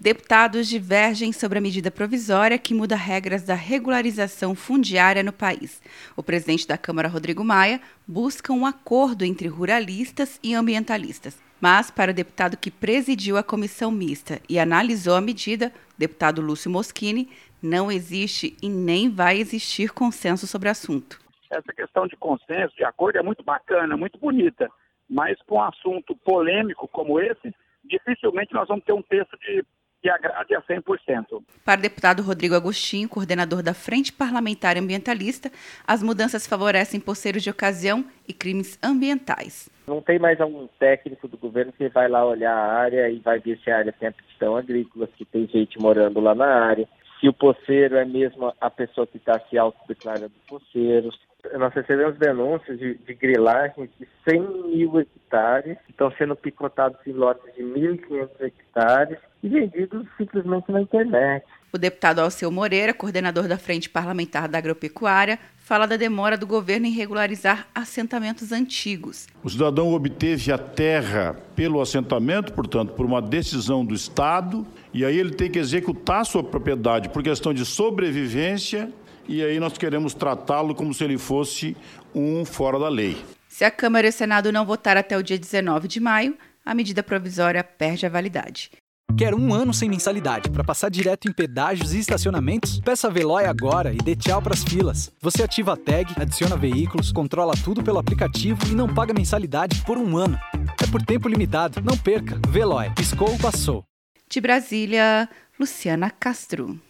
Deputados 0.00 0.66
divergem 0.66 1.30
sobre 1.30 1.58
a 1.58 1.60
medida 1.60 1.90
provisória 1.90 2.56
que 2.56 2.72
muda 2.72 2.96
regras 2.96 3.42
da 3.42 3.52
regularização 3.52 4.54
fundiária 4.54 5.22
no 5.22 5.30
país. 5.30 5.82
O 6.16 6.22
presidente 6.22 6.66
da 6.66 6.78
Câmara, 6.78 7.06
Rodrigo 7.06 7.44
Maia, 7.44 7.82
busca 8.08 8.50
um 8.50 8.64
acordo 8.64 9.26
entre 9.26 9.46
ruralistas 9.46 10.40
e 10.42 10.54
ambientalistas. 10.54 11.38
Mas, 11.60 11.90
para 11.90 12.12
o 12.12 12.14
deputado 12.14 12.56
que 12.56 12.70
presidiu 12.70 13.36
a 13.36 13.42
comissão 13.42 13.90
mista 13.90 14.40
e 14.48 14.58
analisou 14.58 15.16
a 15.16 15.20
medida, 15.20 15.70
deputado 15.98 16.40
Lúcio 16.40 16.70
Moschini, 16.70 17.28
não 17.62 17.92
existe 17.92 18.56
e 18.62 18.70
nem 18.70 19.10
vai 19.10 19.36
existir 19.36 19.90
consenso 19.90 20.46
sobre 20.46 20.68
o 20.68 20.72
assunto. 20.72 21.20
Essa 21.50 21.74
questão 21.74 22.06
de 22.06 22.16
consenso, 22.16 22.74
de 22.74 22.84
acordo, 22.84 23.18
é 23.18 23.22
muito 23.22 23.44
bacana, 23.44 23.98
muito 23.98 24.18
bonita, 24.18 24.70
mas 25.06 25.36
com 25.42 25.56
um 25.56 25.62
assunto 25.62 26.16
polêmico 26.24 26.88
como 26.88 27.20
esse, 27.20 27.54
dificilmente 27.84 28.54
nós 28.54 28.66
vamos 28.66 28.82
ter 28.86 28.94
um 28.94 29.02
texto 29.02 29.36
de 29.40 29.62
que 30.00 30.08
agrade 30.08 30.54
a 30.54 30.62
100%. 30.62 31.42
Para 31.64 31.78
o 31.78 31.82
deputado 31.82 32.22
Rodrigo 32.22 32.54
Agostinho, 32.54 33.08
coordenador 33.08 33.62
da 33.62 33.74
Frente 33.74 34.12
Parlamentar 34.12 34.76
Ambientalista, 34.76 35.50
as 35.86 36.02
mudanças 36.02 36.46
favorecem 36.46 36.98
poceiros 36.98 37.42
de 37.42 37.50
ocasião 37.50 38.04
e 38.26 38.32
crimes 38.32 38.78
ambientais. 38.82 39.68
Não 39.86 40.00
tem 40.00 40.18
mais 40.18 40.40
algum 40.40 40.66
técnico 40.78 41.28
do 41.28 41.36
governo 41.36 41.72
que 41.72 41.88
vai 41.88 42.08
lá 42.08 42.24
olhar 42.24 42.54
a 42.54 42.72
área 42.72 43.10
e 43.10 43.18
vai 43.18 43.38
ver 43.40 43.58
se 43.62 43.70
a 43.70 43.78
área 43.78 43.92
tem 43.92 44.08
aptidão 44.08 44.56
agrícola, 44.56 45.08
se 45.18 45.24
tem 45.24 45.46
gente 45.46 45.78
morando 45.78 46.20
lá 46.20 46.34
na 46.34 46.46
área, 46.46 46.88
se 47.20 47.28
o 47.28 47.32
poceiro 47.32 47.96
é 47.96 48.04
mesmo 48.04 48.52
a 48.60 48.70
pessoa 48.70 49.06
que 49.06 49.18
está 49.18 49.38
se 49.40 49.58
autodeclarando 49.58 50.32
poceiro. 50.48 51.10
Nós 51.58 51.72
recebemos 51.74 52.18
denúncias 52.18 52.78
de, 52.78 52.94
de 52.94 53.14
grilagens 53.14 53.88
de 53.98 54.06
100 54.28 54.40
mil 54.76 55.00
hectares, 55.00 55.78
que 55.86 55.92
estão 55.92 56.10
sendo 56.12 56.36
picotados 56.36 56.98
em 57.06 57.12
lotes 57.12 57.54
de 57.54 57.62
1.500 57.62 58.28
hectares 58.40 59.18
e 59.42 59.48
vendidos 59.48 60.06
simplesmente 60.16 60.70
na 60.70 60.82
internet. 60.82 61.44
O 61.72 61.78
deputado 61.78 62.18
Alceu 62.18 62.50
Moreira, 62.50 62.92
coordenador 62.92 63.46
da 63.46 63.56
Frente 63.56 63.88
Parlamentar 63.88 64.48
da 64.48 64.58
Agropecuária, 64.58 65.38
fala 65.56 65.86
da 65.86 65.96
demora 65.96 66.36
do 66.36 66.46
governo 66.46 66.86
em 66.86 66.90
regularizar 66.90 67.68
assentamentos 67.72 68.50
antigos. 68.50 69.28
O 69.42 69.48
cidadão 69.48 69.92
obteve 69.92 70.50
a 70.50 70.58
terra 70.58 71.36
pelo 71.54 71.80
assentamento, 71.80 72.52
portanto, 72.52 72.92
por 72.94 73.06
uma 73.06 73.22
decisão 73.22 73.84
do 73.84 73.94
Estado, 73.94 74.66
e 74.92 75.04
aí 75.04 75.16
ele 75.16 75.30
tem 75.30 75.48
que 75.48 75.60
executar 75.60 76.26
sua 76.26 76.42
propriedade 76.42 77.08
por 77.08 77.22
questão 77.22 77.54
de 77.54 77.64
sobrevivência, 77.64 78.92
e 79.30 79.44
aí 79.44 79.60
nós 79.60 79.78
queremos 79.78 80.12
tratá-lo 80.12 80.74
como 80.74 80.92
se 80.92 81.04
ele 81.04 81.16
fosse 81.16 81.76
um 82.12 82.44
fora 82.44 82.80
da 82.80 82.88
lei. 82.88 83.16
Se 83.48 83.64
a 83.64 83.70
Câmara 83.70 84.08
e 84.08 84.10
o 84.10 84.12
Senado 84.12 84.50
não 84.50 84.66
votar 84.66 84.96
até 84.96 85.16
o 85.16 85.22
dia 85.22 85.38
19 85.38 85.86
de 85.86 86.00
maio, 86.00 86.36
a 86.66 86.74
medida 86.74 87.00
provisória 87.00 87.62
perde 87.62 88.04
a 88.04 88.08
validade. 88.08 88.72
Quer 89.16 89.32
um 89.32 89.54
ano 89.54 89.72
sem 89.72 89.88
mensalidade 89.88 90.50
para 90.50 90.64
passar 90.64 90.88
direto 90.88 91.28
em 91.28 91.32
pedágios 91.32 91.94
e 91.94 92.00
estacionamentos? 92.00 92.80
Peça 92.80 93.06
a 93.06 93.10
Veloy 93.10 93.44
agora 93.44 93.92
e 93.92 93.98
dê 93.98 94.16
tchau 94.16 94.42
para 94.42 94.54
as 94.54 94.64
filas. 94.64 95.12
Você 95.20 95.44
ativa 95.44 95.74
a 95.74 95.76
tag, 95.76 96.12
adiciona 96.16 96.56
veículos, 96.56 97.12
controla 97.12 97.54
tudo 97.62 97.84
pelo 97.84 97.98
aplicativo 97.98 98.66
e 98.68 98.74
não 98.74 98.92
paga 98.92 99.14
mensalidade 99.14 99.82
por 99.84 99.96
um 99.96 100.16
ano. 100.16 100.38
É 100.82 100.86
por 100.90 101.02
tempo 101.02 101.28
limitado. 101.28 101.80
Não 101.82 101.96
perca. 101.96 102.40
Veloy. 102.48 102.90
Piscou, 102.94 103.36
passou. 103.38 103.84
De 104.28 104.40
Brasília, 104.40 105.28
Luciana 105.58 106.10
Castro. 106.10 106.80